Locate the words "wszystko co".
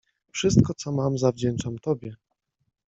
0.33-0.91